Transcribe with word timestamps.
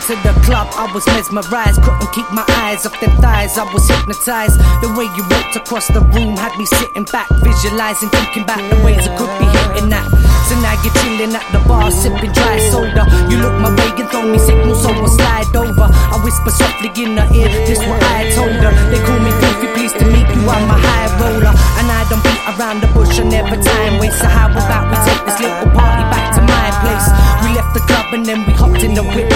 Into 0.00 0.16
the 0.24 0.32
club, 0.48 0.64
I 0.80 0.88
was 0.96 1.04
mesmerized. 1.12 1.76
Couldn't 1.84 2.08
keep 2.16 2.24
my 2.32 2.40
eyes 2.64 2.88
off 2.88 2.96
them 3.04 3.12
thighs, 3.20 3.60
I 3.60 3.68
was 3.68 3.84
hypnotized. 3.84 4.56
The 4.80 4.88
way 4.96 5.04
you 5.12 5.20
walked 5.28 5.60
across 5.60 5.92
the 5.92 6.00
room 6.16 6.40
had 6.40 6.56
me 6.56 6.64
sitting 6.64 7.04
back, 7.12 7.28
visualizing, 7.44 8.08
thinking 8.08 8.48
back 8.48 8.64
the 8.72 8.80
ways 8.80 9.04
I 9.04 9.12
could 9.20 9.28
be 9.36 9.44
hitting 9.44 9.92
that. 9.92 10.08
So 10.48 10.56
now 10.64 10.72
you're 10.80 10.96
chilling 11.04 11.36
at 11.36 11.44
the 11.52 11.60
bar, 11.68 11.92
sipping 11.92 12.32
dry 12.32 12.56
soda. 12.72 13.04
You 13.28 13.44
look 13.44 13.52
my 13.60 13.68
way 13.76 13.92
and 14.00 14.08
throw 14.08 14.24
me 14.24 14.40
signals, 14.40 14.80
so 14.80 14.88
I 14.88 15.04
slide 15.04 15.52
over. 15.52 15.92
I 15.92 16.16
whisper 16.24 16.48
softly 16.48 16.88
in 16.96 17.20
her 17.20 17.28
ear, 17.36 17.52
this 17.68 17.84
what 17.84 18.00
I 18.16 18.32
told 18.32 18.56
her. 18.56 18.72
They 18.88 19.04
call 19.04 19.20
me 19.20 19.28
Filfy, 19.36 19.68
pleased 19.76 20.00
to 20.00 20.08
meet 20.08 20.24
you, 20.32 20.40
I'm 20.48 20.64
a 20.64 20.80
high 20.80 21.12
roller. 21.20 21.52
And 21.76 21.86
I 21.92 22.08
don't 22.08 22.24
beat 22.24 22.40
around 22.48 22.80
the 22.80 22.88
bush, 22.96 23.20
I 23.20 23.28
never 23.28 23.60
time 23.60 24.00
waste. 24.00 24.16
So 24.16 24.32
how 24.32 24.48
about 24.48 24.88
we 24.88 24.96
take 25.04 25.22
this 25.28 25.38
little 25.44 25.68
party 25.76 26.08
back 26.08 26.32
to 26.34 26.40
my 26.40 26.72
place? 26.80 27.06
We 27.44 27.52
left 27.52 27.76
the 27.76 27.84
club 27.84 28.16
and 28.16 28.24
then 28.24 28.48
we 28.48 28.56
hopped 28.56 28.80
in 28.80 28.96
the 28.96 29.04
whip. 29.04 29.29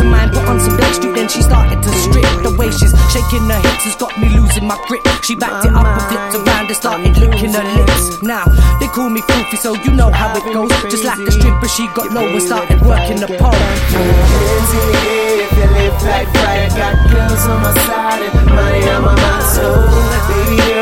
To 0.00 0.06
mine, 0.08 0.30
put 0.30 0.48
on 0.48 0.58
some 0.58 0.80
Blackstreet, 0.80 1.14
then 1.14 1.28
she 1.28 1.42
started 1.42 1.82
to 1.82 1.90
strip. 2.00 2.24
The 2.40 2.56
way 2.56 2.72
she's 2.72 2.96
shaking 3.12 3.44
her 3.52 3.60
hips 3.60 3.84
has 3.84 3.96
got 3.96 4.16
me 4.16 4.32
losing 4.32 4.64
my 4.64 4.80
grip. 4.88 5.04
She 5.20 5.36
backed 5.36 5.66
it 5.68 5.76
up 5.76 5.84
and 5.84 6.00
flipped 6.08 6.40
around 6.40 6.72
and 6.72 6.76
started 6.76 7.12
licking 7.20 7.52
her 7.52 7.66
lips. 7.76 8.22
Now, 8.22 8.48
they 8.80 8.88
call 8.88 9.10
me 9.10 9.20
Filfy, 9.20 9.58
so 9.60 9.74
you 9.84 9.92
know 9.92 10.10
how 10.10 10.32
it 10.32 10.44
goes. 10.56 10.72
Just 10.88 11.04
like 11.04 11.20
a 11.20 11.30
stripper, 11.30 11.68
she 11.68 11.84
got 11.92 12.12
low 12.16 12.24
and 12.24 12.40
started 12.40 12.80
working 12.80 13.20
the 13.20 13.28
pole. 13.36 13.52
Hands 13.52 14.72
in 14.72 14.84
the 14.88 14.96
air 15.04 15.44
if 15.44 15.52
you 15.52 15.68
live 15.68 16.00
like. 16.08 16.32
I 16.48 16.72
got 16.72 16.96
girls 17.12 17.44
on 17.44 17.60
my 17.60 17.72
side 17.84 18.24
and 18.24 18.48
money 18.48 18.88
on 18.88 19.04
my 19.04 19.14
mind. 19.20 19.44
So, 19.52 19.84
baby 20.32 20.79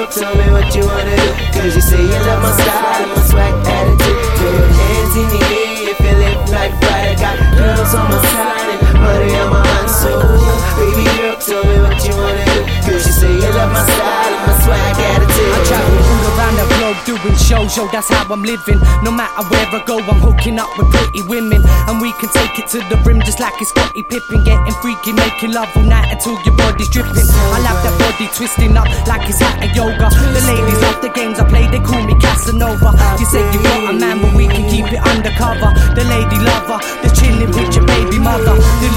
yo, 17.47 17.86
that's 17.92 18.08
how 18.08 18.27
I'm 18.33 18.42
living. 18.42 18.81
No 19.03 19.11
matter 19.11 19.42
where 19.48 19.67
I 19.70 19.83
go, 19.86 19.98
I'm 19.98 20.20
hooking 20.20 20.58
up 20.58 20.70
with 20.78 20.91
pretty 20.91 21.22
women. 21.22 21.62
And 21.86 22.00
we 22.00 22.12
can 22.19 22.28
take 22.31 22.58
it 22.58 22.67
to 22.75 22.78
the 22.91 22.97
rim 23.05 23.20
just 23.22 23.41
like 23.41 23.55
it's 23.61 23.70
Scottie 23.70 24.03
Pippen. 24.03 24.44
Getting 24.44 24.75
freaky, 24.83 25.12
making 25.12 25.53
love 25.53 25.70
all 25.77 25.83
night 25.83 26.12
until 26.12 26.41
your 26.42 26.56
body's 26.56 26.89
dripping. 26.89 27.28
I 27.55 27.59
love 27.62 27.78
that 27.84 27.94
body 27.98 28.27
twisting 28.34 28.77
up 28.77 28.89
like 29.06 29.28
it's 29.28 29.39
hat 29.39 29.62
of 29.62 29.70
yoga. 29.77 30.09
The 30.11 30.42
ladies 30.47 30.81
love 30.83 31.00
the 31.03 31.11
games 31.11 31.39
I 31.39 31.44
play, 31.48 31.66
they 31.70 31.81
call 31.81 32.03
me 32.03 32.14
Casanova. 32.19 32.94
You 33.19 33.27
say 33.27 33.42
you 33.53 33.61
got 33.62 33.91
a 33.91 33.92
man, 33.94 34.20
but 34.20 34.34
we 34.34 34.47
can 34.48 34.69
keep 34.69 34.91
it 34.91 35.00
undercover. 35.00 35.70
The 35.94 36.05
lady 36.05 36.39
lover, 36.42 36.78
the 37.03 37.11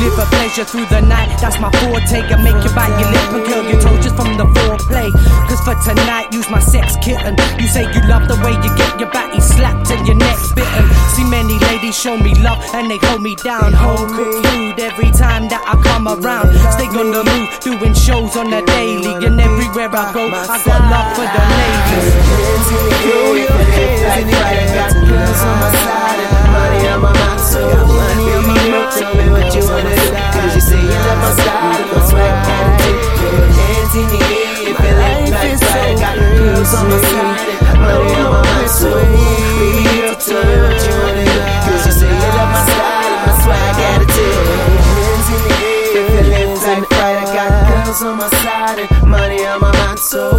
mother. 0.02 0.12
Deliver 0.12 0.26
pleasure 0.36 0.66
through 0.66 0.86
the 0.88 1.02
night, 1.02 1.38
that's 1.40 1.60
my 1.60 1.72
forte. 1.80 2.22
I 2.22 2.36
make 2.42 2.64
you 2.64 2.74
bite 2.74 2.98
your 3.00 3.10
lip 3.12 3.34
and 3.34 3.46
curl 3.46 3.64
your 3.70 3.80
toe 3.82 3.98
just 4.02 4.16
from 4.16 4.38
the 4.38 4.46
foreplay. 4.46 5.12
Cause 5.48 5.62
for 5.62 5.76
tonight, 5.84 6.34
use 6.34 6.50
my 6.50 6.60
sex 6.60 6.96
kitten. 7.02 7.36
You 7.60 7.68
say 7.68 7.84
you 7.94 8.02
love 8.08 8.28
the 8.28 8.36
way 8.44 8.52
you 8.52 8.76
get 8.78 9.00
your 9.00 9.12
body 9.12 9.40
slapped 9.40 9.92
and 9.92 10.06
your 10.08 10.16
neck 10.18 10.38
bitten. 10.56 10.86
See 11.16 11.26
many 11.30 11.58
ladies 11.70 11.98
show 11.98 12.18
me 12.18 12.34
love 12.42 12.60
and 12.74 12.90
they 12.90 12.98
hold 12.98 13.22
me 13.22 13.36
down. 13.36 13.74
Home 13.74 14.10
cooked 14.10 14.48
food 14.48 14.80
every 14.80 15.12
time 15.12 15.48
that 15.50 15.64
I 15.66 15.76
come 15.84 16.08
around. 16.08 16.50
Stay 16.74 16.88
on 16.88 17.12
the 17.12 17.24
move, 17.24 17.50
doing 17.62 17.94
shows 17.94 18.36
on 18.36 18.50
the 18.50 18.62
daily. 18.66 19.14
And 19.26 19.40
everywhere 19.40 19.90
I 19.94 20.12
go, 20.14 20.28
I 20.28 20.60
got 20.66 20.82
love 20.90 21.16
for 21.16 21.26
the 21.26 21.42
ladies. 21.54 22.22
Girls 47.92 48.04
on 48.04 48.18
my 48.18 48.30
side 48.30 48.80
and 48.80 49.10
money 49.10 49.46
on 49.46 49.60
my 49.60 49.72
mind. 49.72 50.00
So, 50.00 50.32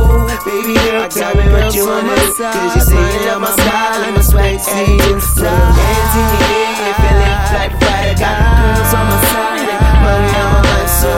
baby 0.45 0.75
girl, 0.75 1.09
tell 1.09 1.35
me 1.37 1.45
what 1.53 1.75
you 1.75 1.87
wanna 1.87 2.17
do. 2.17 2.33
Cause 2.33 2.77
you 2.77 2.81
say 2.81 2.97
you 2.97 3.27
love 3.27 3.41
my 3.41 3.51
style 3.53 4.03
and 4.05 4.17
my 4.17 4.23
swag. 4.23 4.59
Put 4.59 4.73
your 4.73 5.51
hands 5.77 6.15
in 6.17 6.27
the 6.33 6.39
air 6.49 6.73
you 6.81 6.89
live 6.89 7.53
like 7.53 7.73
right. 7.85 8.09
I 8.09 8.17
got 8.17 8.37
girls 8.57 8.95
on 8.95 9.05
my 9.13 9.19
side 9.33 9.69
and 9.69 9.81
money 10.01 10.33
on 10.43 10.49
my 10.55 10.63
mind. 10.65 10.91
So, 11.03 11.13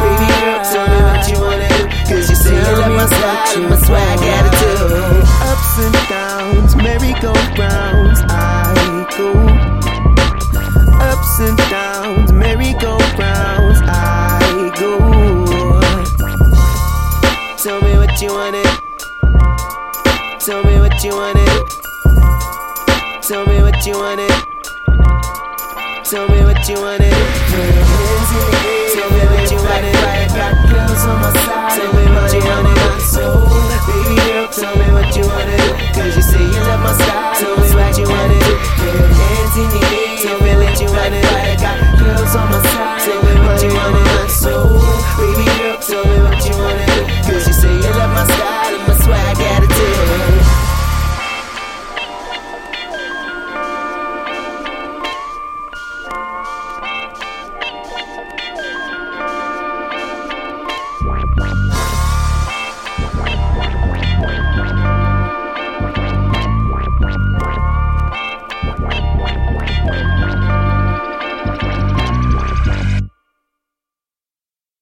baby 0.00 0.26
girl, 0.40 0.60
tell 0.64 0.86
me 0.88 0.98
what 1.04 1.22
you 1.28 1.36
wanna 1.44 1.68
do. 1.68 1.82
Cause 2.08 2.26
you 2.30 2.36
say 2.36 2.54
you 2.56 2.72
love 2.80 2.96
my 2.96 3.06
style 3.06 3.56
and 3.56 3.68
my 3.68 3.76
swag 3.76 4.20
attitude. 4.36 5.24
Ups 5.50 5.72
and 5.84 5.96
downs, 6.08 6.72
merry-go-rounds, 6.76 7.56
I 7.56 8.05
Tell 20.46 20.62
me 20.62 20.78
what 20.78 21.02
you 21.02 21.10
want 21.10 21.36
it. 21.40 21.76
Tell 23.20 23.44
me 23.46 23.60
what 23.62 23.84
you 23.84 23.94
want 23.94 24.20
it. 24.20 24.30
Tell 26.04 26.28
me 26.28 26.40
what 26.44 26.68
you 26.68 26.76
want 26.76 27.02
it. 27.02 27.12
Put 27.50 27.74
your 27.74 27.82
hands 27.82 28.30
in 28.30 28.46
the 28.52 28.58
air. 28.62 28.94
Tell 28.94 29.10
me 29.10 29.22
what 29.26 29.50
you 29.50 29.58
want 29.58 29.84
it. 29.84 30.28
Got 30.38 30.54
girls 30.70 31.02
on 31.02 31.20
my 31.20 31.32
side. 31.32 31.80
Tell 31.80 31.92
me 31.92 32.04
what 32.14 32.32
you 32.32 32.42
want 32.44 32.68
it. 32.78 33.02
Soul, 33.02 33.42
baby 33.88 34.14
girl, 34.22 34.46
tell 34.46 34.76
me. 34.76 34.85